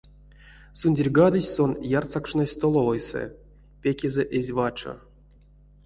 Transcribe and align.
Сундерьгадозь 0.79 1.51
сон 1.55 1.71
ярсакшнось 1.99 2.53
столовойсэ, 2.55 3.23
пекезэ 3.81 4.23
эзь 4.37 4.51
вачо. 4.57 4.93